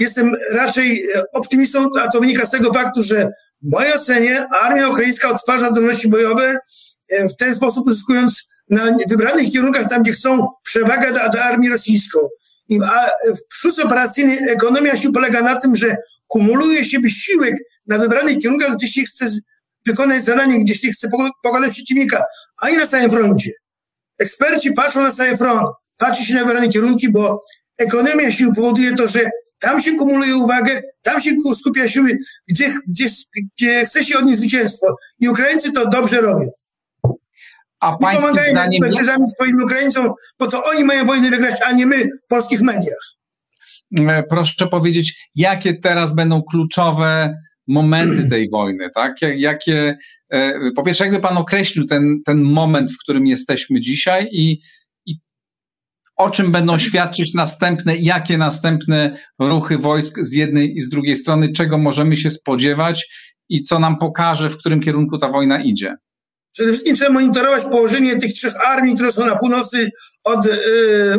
Jestem 0.00 0.32
raczej 0.52 1.02
optymistą, 1.34 1.86
a 2.00 2.08
to 2.08 2.20
wynika 2.20 2.46
z 2.46 2.50
tego 2.50 2.72
faktu, 2.72 3.02
że 3.02 3.30
w 3.62 3.70
mojej 3.70 3.94
ocenie 3.94 4.44
armia 4.60 4.88
ukraińska 4.88 5.30
odtwarza 5.30 5.70
zdolności 5.70 6.08
bojowe 6.08 6.56
w 7.10 7.36
ten 7.38 7.54
sposób 7.54 7.86
uzyskując 7.86 8.44
na 8.70 8.96
wybranych 9.08 9.52
kierunkach, 9.52 9.88
tam 9.88 10.02
gdzie 10.02 10.12
chcą, 10.12 10.48
przewagę 10.64 11.12
nad 11.12 11.36
armią 11.36 11.70
rosyjską. 11.70 12.18
I, 12.68 12.80
a 12.84 13.10
operacyjnej 13.84 14.38
ekonomia 14.48 14.96
sił 14.96 15.12
polega 15.12 15.42
na 15.42 15.60
tym, 15.60 15.76
że 15.76 15.96
kumuluje 16.26 16.84
się 16.84 16.98
wysiłek 17.00 17.54
na 17.86 17.98
wybranych 17.98 18.38
kierunkach, 18.38 18.76
gdzie 18.76 18.88
się 18.88 19.02
chce 19.02 19.30
wykonać 19.88 20.24
zadanie, 20.24 20.60
gdzie 20.60 20.74
się 20.74 20.90
chce 20.92 21.08
pokonać 21.42 21.72
przeciwnika, 21.72 22.22
a 22.62 22.70
nie 22.70 22.76
na 22.76 22.86
całym 22.86 23.10
froncie. 23.10 23.50
Eksperci 24.18 24.72
patrzą 24.72 25.02
na 25.02 25.12
cały 25.12 25.36
front, 25.36 25.68
patrzy 25.96 26.24
się 26.24 26.34
na 26.34 26.44
wybrane 26.44 26.68
kierunki, 26.68 27.12
bo 27.12 27.40
ekonomia 27.78 28.32
sił 28.32 28.52
powoduje 28.52 28.92
to, 28.94 29.08
że 29.08 29.30
tam 29.60 29.82
się 29.82 29.96
kumuluje 29.96 30.36
uwagę, 30.36 30.82
tam 31.02 31.22
się 31.22 31.30
skupia 31.60 31.88
siły, 31.88 32.18
gdzie, 32.48 32.74
gdzie, 32.88 33.08
gdzie 33.56 33.86
chce 33.86 34.04
się 34.04 34.18
odnieść 34.18 34.38
zwycięstwo. 34.38 34.96
I 35.20 35.28
Ukraińcy 35.28 35.72
to 35.72 35.88
dobrze 35.88 36.20
robią. 36.20 36.46
A 37.80 37.94
I 37.94 37.98
pomagają 37.98 38.50
zdaniem... 38.50 38.84
ekspertyzami 38.84 39.26
swoim 39.26 39.62
Ukraińcom, 39.62 40.12
bo 40.38 40.46
to 40.46 40.64
oni 40.64 40.84
mają 40.84 41.06
wojnę 41.06 41.30
wygrać, 41.30 41.60
a 41.66 41.72
nie 41.72 41.86
my 41.86 42.04
w 42.04 42.26
polskich 42.28 42.60
mediach. 42.60 43.18
E, 43.98 44.22
proszę 44.22 44.66
powiedzieć, 44.66 45.28
jakie 45.34 45.74
teraz 45.74 46.14
będą 46.14 46.42
kluczowe 46.42 47.38
momenty 47.68 48.28
tej 48.28 48.50
wojny, 48.50 48.90
tak? 48.94 49.16
Jakie, 49.36 49.96
e, 50.30 50.52
po 50.76 50.82
pierwsze, 50.82 51.04
jakby 51.04 51.20
pan 51.20 51.36
określił 51.36 51.84
ten, 51.84 52.22
ten 52.26 52.42
moment, 52.42 52.92
w 52.92 52.98
którym 52.98 53.26
jesteśmy 53.26 53.80
dzisiaj 53.80 54.28
i, 54.32 54.60
i 55.06 55.14
o 56.16 56.30
czym 56.30 56.52
będą 56.52 56.78
świadczyć 56.78 57.34
następne, 57.34 57.96
jakie 57.96 58.38
następne 58.38 59.16
ruchy 59.38 59.78
wojsk 59.78 60.18
z 60.20 60.32
jednej 60.32 60.76
i 60.76 60.80
z 60.80 60.88
drugiej 60.88 61.16
strony, 61.16 61.52
czego 61.52 61.78
możemy 61.78 62.16
się 62.16 62.30
spodziewać 62.30 63.08
i 63.48 63.62
co 63.62 63.78
nam 63.78 63.98
pokaże, 63.98 64.50
w 64.50 64.58
którym 64.58 64.80
kierunku 64.80 65.18
ta 65.18 65.28
wojna 65.28 65.62
idzie? 65.62 65.96
Przede 66.52 66.72
wszystkim 66.72 66.96
trzeba 66.96 67.10
monitorować 67.10 67.64
położenie 67.64 68.16
tych 68.16 68.34
trzech 68.34 68.66
armii, 68.66 68.94
które 68.94 69.12
są 69.12 69.26
na 69.26 69.36
północy 69.36 69.90
od 70.24 70.46
y, 70.46 70.50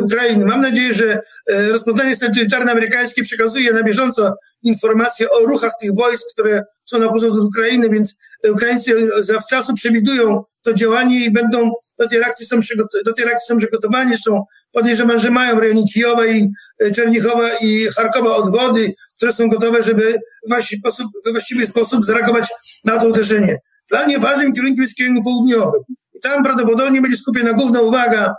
Ukrainy. 0.02 0.46
Mam 0.46 0.60
nadzieję, 0.60 0.94
że 0.94 1.20
y, 1.50 1.72
rozpoznanie 1.72 2.16
satelitarne 2.16 2.72
amerykańskie 2.72 3.22
przekazuje 3.22 3.72
na 3.72 3.82
bieżąco 3.82 4.34
informacje 4.62 5.30
o 5.30 5.40
ruchach 5.40 5.72
tych 5.80 5.94
wojsk, 5.94 6.22
które 6.32 6.64
są 6.84 6.98
na 6.98 7.08
północy 7.08 7.28
od 7.28 7.46
Ukrainy, 7.46 7.88
więc 7.90 8.16
Ukraińcy 8.48 9.10
zawczasu 9.18 9.74
przewidują 9.74 10.42
to 10.62 10.74
działanie 10.74 11.24
i 11.24 11.30
będą 11.30 11.70
do 11.98 12.08
tej 12.08 12.18
reakcji 12.18 12.46
są, 12.46 12.60
do 13.06 13.12
tej 13.12 13.24
reakcji 13.24 13.46
są 13.48 13.58
przygotowani. 13.58 14.10
Zresztą 14.10 14.44
podejrzewam, 14.72 15.20
że 15.20 15.30
mają 15.30 15.56
w 15.56 15.58
rejonie 15.58 15.84
Kijowa 15.94 16.26
i 16.26 16.50
Czernichowa 16.94 17.48
i 17.60 17.86
Charkowa 17.96 18.36
odwody, 18.36 18.92
które 19.16 19.32
są 19.32 19.48
gotowe, 19.48 19.82
żeby 19.82 20.18
w 20.46 21.30
właściwy 21.32 21.66
sposób 21.66 22.04
zareagować 22.04 22.48
na 22.84 22.98
to 22.98 23.08
uderzenie. 23.08 23.58
Dla 23.90 24.06
mnie 24.06 24.18
ważnym 24.18 24.52
kierunkiem 24.52 24.82
jest 24.82 24.94
kierunek 24.94 25.24
południowy. 25.24 25.78
I 26.14 26.20
tam 26.20 26.44
prawdopodobnie 26.44 27.00
będzie 27.00 27.16
skupiona 27.16 27.52
główna 27.52 27.80
uwaga 27.80 28.34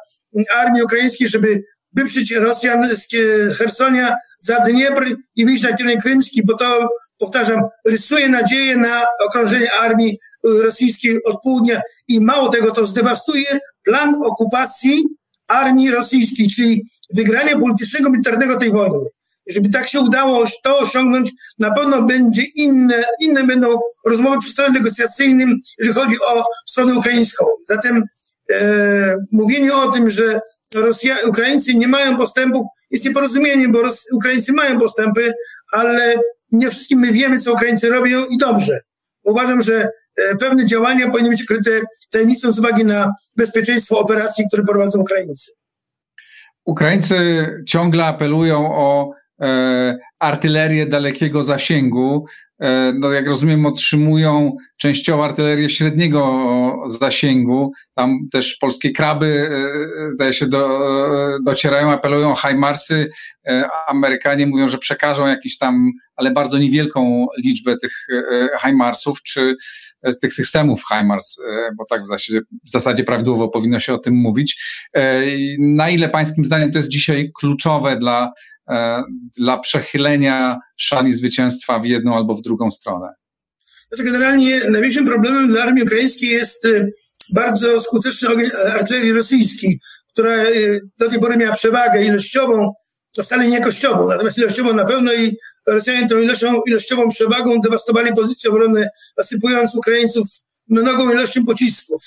armii 0.56 0.84
ukraińskiej, 0.84 1.28
żeby 1.28 1.64
wyprzeć 1.94 2.32
Rosjan 2.32 2.90
z 2.96 3.08
Hersonia 3.58 4.16
za 4.40 4.60
Dniepr 4.60 5.16
i 5.36 5.46
wyjść 5.46 5.64
na 5.64 5.74
kierunek 5.74 6.02
krymski, 6.02 6.46
bo 6.46 6.58
to, 6.58 6.90
powtarzam, 7.20 7.62
rysuje 7.86 8.30
nadzieję 8.30 8.78
na 8.78 9.06
okrążenie 9.28 9.74
armii 9.74 10.18
rosyjskiej 10.44 11.24
od 11.24 11.42
południa 11.44 11.82
i 12.08 12.22
mało 12.22 12.50
tego, 12.50 12.72
to 12.72 12.86
zdewastuje 12.86 13.60
plan 13.84 14.16
okupacji 14.26 15.04
armii 15.48 15.92
rosyjskiej, 15.92 16.48
czyli 16.50 16.84
wygrania 17.16 17.58
politycznego, 17.58 18.10
militarnego 18.10 18.58
tej 18.58 18.72
wojny. 18.72 19.00
Jeżeli 19.52 19.70
tak 19.70 19.88
się 19.88 20.00
udało 20.00 20.46
to 20.64 20.78
osiągnąć, 20.78 21.32
na 21.60 21.72
pewno 21.72 22.02
będzie 22.02 22.44
inne, 22.56 23.04
inne 23.20 23.44
będą 23.44 23.80
rozmowy 24.06 24.38
przy 24.40 24.52
stole 24.52 24.70
negocjacyjnym, 24.72 25.58
jeżeli 25.78 26.00
chodzi 26.00 26.16
o 26.22 26.44
stronę 26.66 26.96
ukraińską. 26.96 27.46
Zatem 27.68 28.04
e, 28.52 29.16
mówienie 29.32 29.76
o 29.76 29.90
tym, 29.90 30.10
że 30.10 30.42
Rosja, 30.76 31.16
Ukraińcy 31.28 31.76
nie 31.76 31.88
mają 31.88 32.18
postępów, 32.18 32.68
jest 32.92 33.06
nieporozumienie, 33.06 33.68
bo 33.68 33.82
Ros, 33.82 34.06
Ukraińcy 34.12 34.54
mają 34.54 34.80
postępy, 34.80 35.34
ale 35.72 36.16
nie 36.52 36.72
wszystkim 36.72 37.00
my 37.00 37.12
wiemy, 37.12 37.40
co 37.40 37.54
Ukraińcy 37.54 37.90
robią 37.90 38.26
i 38.26 38.38
dobrze. 38.38 38.82
Uważam, 39.24 39.62
że 39.62 39.90
e, 40.16 40.36
pewne 40.36 40.66
działania 40.66 41.10
powinny 41.10 41.30
być 41.30 41.46
kryte 41.46 41.72
tajemnicą 42.12 42.52
z 42.52 42.60
uwagi 42.60 42.86
na 42.86 43.14
bezpieczeństwo 43.36 44.00
operacji, 44.00 44.46
które 44.48 44.64
prowadzą 44.64 45.00
Ukraińcy. 45.00 45.52
Ukraińcy 46.66 47.48
ciągle 47.68 48.06
apelują 48.06 48.76
o 48.76 49.12
E, 49.42 49.98
artylerię 50.22 50.86
dalekiego 50.86 51.44
zasięgu. 51.44 52.26
E, 52.62 52.94
no, 53.00 53.12
jak 53.12 53.28
rozumiem, 53.28 53.66
otrzymują 53.66 54.56
częściowo 54.78 55.26
artylerię 55.26 55.70
średniego 55.70 56.44
zasięgu. 56.88 57.72
Tam 57.96 58.20
też 58.32 58.56
polskie 58.56 58.92
kraby, 58.92 59.50
e, 60.08 60.12
zdaje 60.12 60.34
się, 60.34 60.48
do, 60.48 60.80
docierają, 61.46 61.92
apelują 61.92 62.32
o 62.32 62.36
HIMARSy. 62.36 63.10
Amerykanie 63.88 64.48
mówią, 64.48 64.68
że 64.68 64.78
przekażą 64.78 65.28
jakiś 65.28 65.58
tam, 65.58 65.92
ale 66.16 66.32
bardzo 66.32 66.58
niewielką 66.58 67.28
liczbę 67.46 67.78
tych 67.78 67.92
HIMARSów, 68.66 69.24
czy 69.24 69.56
z 70.04 70.20
tych 70.20 70.34
systemów 70.34 70.84
HIMARS, 70.88 71.40
bo 71.78 71.86
tak 71.90 72.02
w 72.02 72.08
zasadzie, 72.08 72.42
w 72.66 72.70
zasadzie 72.70 73.04
prawidłowo 73.04 73.50
powinno 73.50 73.80
się 73.80 73.94
o 73.94 73.98
tym 73.98 74.14
mówić. 74.14 74.64
Na 75.60 75.90
ile 75.90 76.10
pańskim 76.10 76.46
zdaniem 76.46 76.72
to 76.72 76.78
jest 76.78 76.90
dzisiaj 76.90 77.32
kluczowe 77.40 77.96
dla 77.98 78.32
E, 78.72 79.04
dla 79.38 79.58
przechylenia 79.58 80.11
szali 80.78 81.14
zwycięstwa 81.14 81.80
w 81.80 81.86
jedną 81.86 82.16
albo 82.16 82.36
w 82.36 82.42
drugą 82.42 82.72
stronę? 82.72 83.08
Znaczy 83.88 84.04
generalnie 84.04 84.60
największym 84.70 85.06
problemem 85.06 85.50
dla 85.50 85.64
armii 85.64 85.84
ukraińskiej 85.84 86.30
jest 86.30 86.66
e, 86.66 86.88
bardzo 87.34 87.82
skuteczny 87.82 88.30
ogień 88.30 88.50
artylerii 88.74 89.14
rosyjskiej, 89.14 89.80
która 90.14 90.32
e, 90.32 90.54
do 90.98 91.10
tej 91.10 91.20
pory 91.20 91.38
miała 91.38 91.56
przewagę 91.56 92.04
ilościową, 92.04 92.74
to 93.16 93.24
wcale 93.24 93.48
nie 93.48 93.58
jakościową, 93.58 94.08
natomiast 94.08 94.38
ilościową 94.38 94.74
na 94.74 94.86
pewno 94.86 95.14
i 95.14 95.38
Rosjanie 95.68 96.10
tą 96.10 96.20
ilością, 96.20 96.62
ilościową 96.68 97.10
przewagą 97.10 97.62
dewastowali 97.62 98.16
pozycje 98.16 98.50
obronne, 98.50 98.90
zasypując 99.18 99.76
Ukraińców 99.76 100.28
mnogą 100.68 101.12
ilością 101.12 101.46
pocisków, 101.46 102.04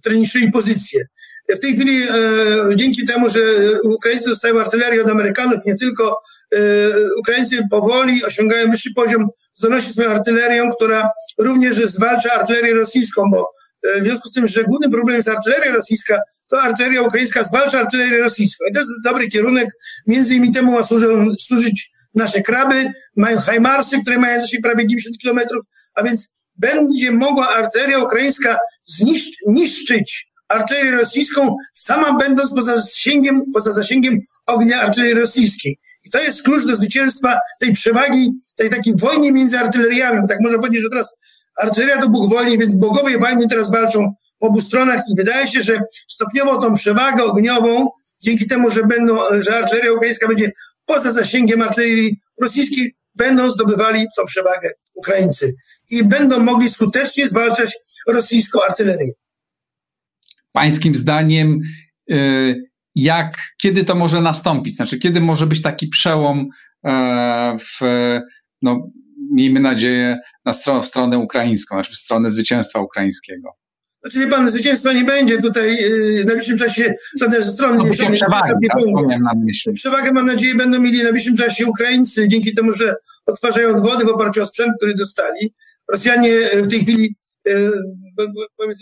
które 0.00 0.16
niszczyli 0.16 0.50
pozycje. 0.52 1.06
W 1.48 1.58
tej 1.58 1.74
chwili 1.74 2.02
e, 2.02 2.12
dzięki 2.74 3.06
temu, 3.06 3.30
że 3.30 3.40
Ukraińcy 3.84 4.28
dostają 4.28 4.60
artylerię 4.60 5.02
od 5.02 5.10
Amerykanów, 5.10 5.60
nie 5.66 5.74
tylko 5.74 6.18
e, 6.52 6.58
Ukraińcy 7.18 7.58
powoli 7.70 8.24
osiągają 8.24 8.70
wyższy 8.70 8.90
poziom 8.96 9.28
zdolności 9.54 9.92
swoją 9.92 10.10
artylerią, 10.10 10.70
która 10.70 11.10
również 11.38 11.76
zwalcza 11.76 12.32
artylerię 12.32 12.74
rosyjską, 12.74 13.30
bo 13.30 13.50
e, 13.82 14.00
w 14.00 14.04
związku 14.04 14.28
z 14.28 14.32
tym, 14.32 14.48
że 14.48 14.64
głównym 14.64 14.90
problemem 14.90 15.18
jest 15.18 15.28
artyleria 15.28 15.72
rosyjska, 15.72 16.20
to 16.50 16.62
artyleria 16.62 17.02
ukraińska 17.02 17.44
zwalcza 17.44 17.78
artylerię 17.78 18.18
rosyjską. 18.18 18.64
I 18.70 18.74
to 18.74 18.80
jest 18.80 18.92
dobry 19.04 19.28
kierunek. 19.28 19.68
Między 20.06 20.34
innymi 20.34 20.54
temu 20.54 20.72
ma 20.72 20.82
służyć 21.38 21.90
nasze 22.14 22.42
kraby, 22.42 22.92
mają 23.16 23.38
hajmarsy, 23.38 24.02
które 24.02 24.18
mają 24.18 24.40
zasięg 24.40 24.62
prawie 24.62 24.86
90 24.86 25.18
kilometrów, 25.18 25.64
a 25.94 26.02
więc 26.02 26.28
będzie 26.56 27.12
mogła 27.12 27.48
artyleria 27.48 27.98
ukraińska 27.98 28.56
zniszczyć 29.46 30.25
artylerię 30.48 30.90
rosyjską, 30.90 31.56
sama 31.74 32.18
będąc 32.18 32.54
poza 32.54 32.76
zasięgiem, 32.76 33.42
poza 33.54 33.72
zasięgiem 33.72 34.20
ognia 34.46 34.80
artylerii 34.80 35.14
rosyjskiej. 35.14 35.78
I 36.04 36.10
to 36.10 36.18
jest 36.18 36.42
klucz 36.42 36.66
do 36.66 36.76
zwycięstwa 36.76 37.38
tej 37.60 37.72
przewagi, 37.72 38.32
tej 38.56 38.70
takiej 38.70 38.96
wojny 38.96 39.32
między 39.32 39.58
artyleriami. 39.58 40.28
Tak 40.28 40.38
można 40.40 40.58
powiedzieć, 40.58 40.82
że 40.82 40.90
teraz 40.90 41.14
artyleria 41.56 42.02
to 42.02 42.08
Bóg 42.08 42.30
wojny, 42.30 42.58
więc 42.58 42.74
bogowie 42.74 43.18
wojny 43.18 43.48
teraz 43.48 43.70
walczą 43.70 44.14
po 44.38 44.46
obu 44.46 44.60
stronach 44.60 45.00
i 45.08 45.14
wydaje 45.16 45.48
się, 45.48 45.62
że 45.62 45.80
stopniowo 46.08 46.58
tą 46.58 46.74
przewagę 46.74 47.24
ogniową, 47.24 47.88
dzięki 48.22 48.46
temu, 48.46 48.70
że 48.70 48.82
będą, 48.82 49.18
że 49.40 49.58
artyleria 49.58 49.92
ukraińska 49.92 50.28
będzie 50.28 50.52
poza 50.84 51.12
zasięgiem 51.12 51.62
artylerii 51.62 52.16
rosyjskiej, 52.42 52.96
będą 53.14 53.50
zdobywali 53.50 54.06
tą 54.16 54.24
przewagę 54.24 54.70
Ukraińcy 54.94 55.54
i 55.90 56.04
będą 56.04 56.40
mogli 56.40 56.70
skutecznie 56.70 57.28
zwalczać 57.28 57.76
rosyjską 58.08 58.62
artylerię 58.62 59.12
pańskim 60.56 60.94
zdaniem, 60.94 61.60
y, 62.10 62.64
jak, 62.94 63.38
kiedy 63.58 63.84
to 63.84 63.94
może 63.94 64.20
nastąpić? 64.20 64.76
Znaczy, 64.76 64.98
kiedy 64.98 65.20
może 65.20 65.46
być 65.46 65.62
taki 65.62 65.88
przełom 65.88 66.48
e, 66.86 67.56
w, 67.58 67.80
no, 68.62 68.90
miejmy 69.32 69.60
nadzieję, 69.60 70.18
na 70.44 70.52
stronę, 70.52 70.82
w 70.82 70.86
stronę 70.86 71.18
ukraińską, 71.18 71.76
znaczy 71.76 71.92
w 71.92 71.96
stronę 71.96 72.30
zwycięstwa 72.30 72.80
ukraińskiego? 72.80 73.48
Znaczy, 74.00 74.18
wie 74.18 74.26
pan, 74.26 74.50
zwycięstwa 74.50 74.92
nie 74.92 75.04
będzie 75.04 75.42
tutaj 75.42 75.76
yy, 75.76 76.22
w 76.22 76.26
najbliższym 76.26 76.58
czasie 76.58 76.94
żadnej 77.20 77.44
ze 77.44 77.52
stron. 77.52 77.76
No, 77.76 77.84
nie, 77.84 78.18
tak, 78.18 79.20
na 79.20 79.32
myśli. 79.44 79.72
Przewagę, 79.72 80.12
mam 80.12 80.26
nadzieję, 80.26 80.54
będą 80.54 80.80
mieli 80.80 81.00
w 81.00 81.02
najbliższym 81.02 81.36
czasie 81.36 81.66
Ukraińcy, 81.66 82.28
dzięki 82.28 82.54
temu, 82.54 82.72
że 82.72 82.94
odtwarzają 83.26 83.68
odwody 83.68 84.04
w 84.04 84.08
oparciu 84.08 84.42
o 84.42 84.46
sprzęt, 84.46 84.72
który 84.78 84.94
dostali. 84.94 85.54
Rosjanie 85.92 86.30
w 86.62 86.68
tej 86.68 86.80
chwili 86.80 87.16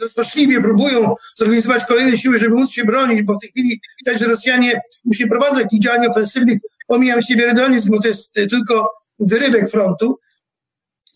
rozpaczliwie 0.02 0.60
próbują 0.60 1.14
zorganizować 1.36 1.84
kolejne 1.84 2.16
siły, 2.16 2.38
żeby 2.38 2.54
móc 2.54 2.70
się 2.70 2.84
bronić, 2.84 3.22
bo 3.22 3.34
w 3.34 3.40
tej 3.40 3.50
chwili 3.50 3.80
widać, 3.98 4.20
że 4.20 4.26
Rosjanie 4.26 4.80
już 5.04 5.20
nie 5.20 5.26
prowadzą 5.26 5.58
jakichś 5.58 5.84
działań 5.84 6.06
ofensywnych, 6.06 6.58
pomijam 6.86 7.22
się 7.22 7.36
wielodomizm, 7.36 7.90
bo 7.90 8.02
to 8.02 8.08
jest 8.08 8.32
tylko 8.32 8.90
wyrywek 9.18 9.70
frontu. 9.70 10.18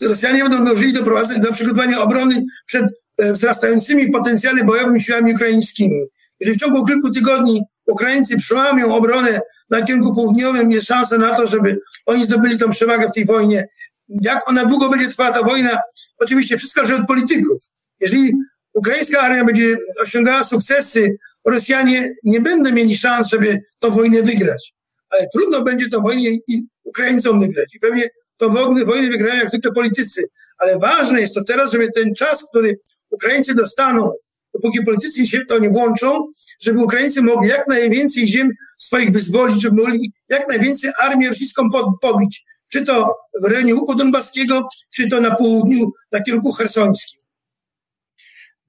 Rosjanie 0.02 0.42
będą 0.42 0.64
dążyli 0.64 0.92
do, 0.92 1.02
do 1.38 1.52
przygotowania 1.52 2.00
obrony 2.00 2.44
przed 2.66 2.84
e, 3.18 3.32
wzrastającymi 3.32 4.10
potencjalnie 4.10 4.64
bojowymi 4.64 5.00
siłami 5.00 5.34
ukraińskimi. 5.34 6.00
Jeżeli 6.40 6.58
w 6.58 6.60
ciągu 6.60 6.86
kilku 6.86 7.10
tygodni 7.10 7.62
Ukraińcy 7.86 8.36
przełamią 8.36 8.94
obronę 8.94 9.40
na 9.70 9.82
kierunku 9.82 10.14
południowym, 10.14 10.72
jest 10.72 10.86
szansa 10.86 11.18
na 11.18 11.36
to, 11.36 11.46
żeby 11.46 11.78
oni 12.06 12.26
zdobyli 12.26 12.58
tą 12.58 12.70
przewagę 12.70 13.08
w 13.08 13.12
tej 13.12 13.24
wojnie. 13.24 13.68
Jak 14.08 14.48
ona 14.48 14.64
długo 14.64 14.88
będzie 14.88 15.08
trwała 15.08 15.32
ta 15.32 15.42
wojna? 15.42 15.78
Oczywiście 16.18 16.58
wszystko 16.58 16.80
zależy 16.80 17.02
od 17.02 17.08
polityków. 17.08 17.62
Jeżeli 18.00 18.32
ukraińska 18.72 19.20
armia 19.20 19.44
będzie 19.44 19.76
osiągała 20.02 20.44
sukcesy, 20.44 21.18
Rosjanie 21.44 22.14
nie 22.24 22.40
będą 22.40 22.72
mieli 22.72 22.96
szans, 22.96 23.28
żeby 23.28 23.60
tę 23.78 23.90
wojnę 23.90 24.22
wygrać. 24.22 24.74
Ale 25.10 25.28
trudno 25.34 25.62
będzie 25.62 25.88
tę 25.88 26.00
wojnę 26.00 26.30
i 26.48 26.62
Ukraińcom 26.84 27.40
wygrać. 27.40 27.74
I 27.74 27.78
pewnie 27.78 28.08
tą 28.36 28.50
wojnę, 28.50 29.10
wygrają 29.10 29.36
jak 29.36 29.48
zwykle 29.48 29.72
politycy. 29.72 30.24
Ale 30.58 30.78
ważne 30.78 31.20
jest 31.20 31.34
to 31.34 31.44
teraz, 31.44 31.72
żeby 31.72 31.92
ten 31.92 32.14
czas, 32.14 32.48
który 32.50 32.78
Ukraińcy 33.10 33.54
dostaną, 33.54 34.12
dopóki 34.54 34.82
politycy 34.84 35.26
się 35.26 35.40
to 35.48 35.58
nie 35.58 35.70
włączą, 35.70 36.32
żeby 36.60 36.82
Ukraińcy 36.82 37.22
mogli 37.22 37.48
jak 37.48 37.68
najwięcej 37.68 38.28
ziem 38.28 38.50
swoich 38.78 39.10
wyzwolić, 39.10 39.62
żeby 39.62 39.82
mogli 39.82 40.12
jak 40.28 40.48
najwięcej 40.48 40.90
armię 40.98 41.28
rosyjską 41.28 41.62
pobić. 42.00 42.44
Czy 42.72 42.84
to 42.84 43.14
w 43.42 43.50
rejonie 43.50 43.74
Łuku 43.74 43.94
Donbaskiego, 43.94 44.68
czy 44.94 45.08
to 45.08 45.20
na 45.20 45.34
południu, 45.34 45.92
na 46.12 46.22
kierunku 46.22 46.52
hersońskim. 46.52 47.18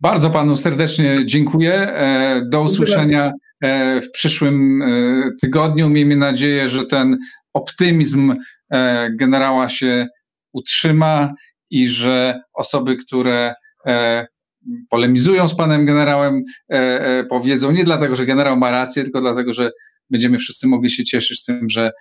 Bardzo 0.02 0.30
panu 0.30 0.56
serdecznie 0.56 1.20
dziękuję. 1.26 1.74
E, 1.74 2.42
do 2.46 2.62
usłyszenia 2.62 3.32
e, 3.62 4.02
w 4.02 4.12
przyszłym 4.12 4.82
e, 4.82 4.86
tygodniu. 5.42 5.90
Miejmy 5.90 6.16
nadzieję, 6.16 6.70
że 6.70 6.86
ten 6.86 7.18
optymizm 7.54 8.36
generała 9.12 9.70
się 9.70 10.08
utrzyma 10.54 11.34
i 11.70 11.88
że 11.88 12.42
osoby, 12.54 12.98
które 12.98 13.54
polemizują 14.90 15.48
z 15.48 15.56
panem 15.56 15.86
generałem, 15.86 16.44
powiedzą 17.30 17.72
nie 17.72 17.84
dlatego, 17.84 18.16
że 18.16 18.26
generał 18.26 18.58
ma 18.58 18.72
rację, 18.72 19.04
tylko 19.04 19.22
dlatego, 19.22 19.54
że 19.54 19.72
będziemy 20.10 20.38
wszyscy 20.38 20.68
mogli 20.68 20.90
się 20.90 21.04
cieszyć 21.04 21.46
tym, 21.46 21.70
że, 21.70 21.92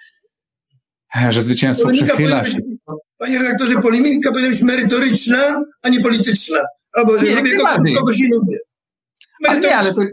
że 1.31 1.43
zwycięstwo 1.43 1.85
polemika 1.85 2.07
przechyla 2.07 2.45
się. 2.45 2.59
Panie 3.19 3.38
redaktorze, 3.38 3.75
polemika 3.75 4.31
powinna 4.31 4.50
być 4.50 4.62
merytoryczna, 4.62 5.61
a 5.83 5.88
nie 5.88 6.00
polityczna. 6.00 6.59
Albo 6.93 7.19
że 7.19 7.27
nie, 7.27 7.35
lubię 7.37 7.57
kogoś, 7.57 7.95
kogoś 7.97 8.19
nie 8.19 8.29
lubię. 8.29 8.59
Ale 9.49 9.61
nie, 9.61 9.77
ale 9.77 9.95
te, 9.95 10.07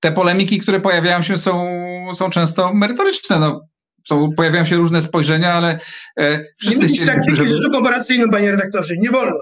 te, 0.00 0.12
polemiki, 0.12 0.58
które 0.58 0.80
pojawiają 0.80 1.22
się 1.22 1.36
są, 1.36 1.68
są 2.14 2.30
często 2.30 2.74
merytoryczne. 2.74 3.38
No, 3.38 3.60
są, 4.08 4.32
pojawiają 4.36 4.64
się 4.64 4.76
różne 4.76 5.02
spojrzenia, 5.02 5.52
ale 5.52 5.78
e, 6.20 6.44
wszyscy... 6.60 6.86
Nie 6.86 7.06
tak 7.06 7.16
taktyki 7.16 7.46
żeby... 7.46 7.74
komparacyjną, 7.74 8.30
panie 8.30 8.50
redaktorze, 8.50 8.94
nie 8.98 9.10
wolno. 9.10 9.40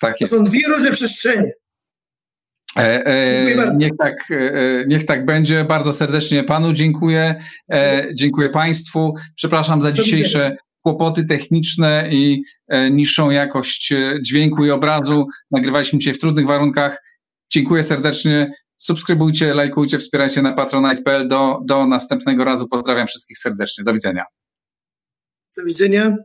Tak 0.00 0.20
jest. 0.20 0.32
To 0.32 0.38
są 0.38 0.44
dwie 0.44 0.68
różne 0.68 0.90
przestrzenie. 0.90 1.52
E, 2.76 3.06
e, 3.06 3.74
niech, 3.76 3.92
tak, 3.98 4.30
e, 4.30 4.34
e, 4.34 4.84
niech 4.86 5.06
tak 5.06 5.24
będzie. 5.24 5.64
Bardzo 5.64 5.92
serdecznie 5.92 6.44
panu 6.44 6.72
dziękuję. 6.72 7.42
E, 7.72 8.06
dziękuję 8.14 8.48
państwu. 8.48 9.14
Przepraszam 9.36 9.80
za 9.80 9.92
dzisiejsze 9.92 10.56
kłopoty 10.82 11.24
techniczne 11.24 12.08
i 12.10 12.42
e, 12.68 12.90
niższą 12.90 13.30
jakość 13.30 13.94
dźwięku 14.20 14.64
i 14.64 14.70
obrazu. 14.70 15.26
Nagrywaliśmy 15.50 15.98
dzisiaj 15.98 16.14
w 16.14 16.18
trudnych 16.18 16.46
warunkach. 16.46 17.02
Dziękuję 17.52 17.84
serdecznie. 17.84 18.52
Subskrybujcie, 18.76 19.54
lajkujcie, 19.54 19.98
wspierajcie 19.98 20.42
na 20.42 20.52
patronite.pl. 20.52 21.28
Do, 21.28 21.60
do 21.64 21.86
następnego 21.86 22.44
razu. 22.44 22.68
Pozdrawiam 22.68 23.06
wszystkich 23.06 23.38
serdecznie. 23.38 23.84
Do 23.84 23.92
widzenia. 23.92 24.24
Do 25.56 25.64
widzenia. 25.64 26.16